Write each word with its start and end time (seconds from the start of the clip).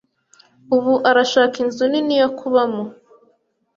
Ubu 0.75 0.93
arashaka 1.09 1.55
inzu 1.63 1.83
nini 1.91 2.15
yo 2.21 2.29
kubamo. 2.37 2.83